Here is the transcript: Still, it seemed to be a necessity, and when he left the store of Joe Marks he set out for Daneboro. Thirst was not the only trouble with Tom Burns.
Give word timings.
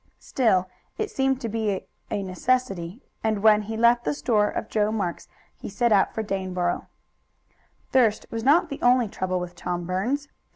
Still, 0.17 0.67
it 0.97 1.11
seemed 1.11 1.39
to 1.41 1.47
be 1.47 1.85
a 2.09 2.23
necessity, 2.23 3.03
and 3.23 3.43
when 3.43 3.61
he 3.61 3.77
left 3.77 4.03
the 4.03 4.15
store 4.15 4.49
of 4.49 4.67
Joe 4.67 4.91
Marks 4.91 5.27
he 5.55 5.69
set 5.69 5.91
out 5.91 6.11
for 6.15 6.23
Daneboro. 6.23 6.87
Thirst 7.91 8.25
was 8.31 8.43
not 8.43 8.69
the 8.69 8.81
only 8.81 9.07
trouble 9.07 9.39
with 9.39 9.55
Tom 9.55 9.85
Burns. 9.85 10.27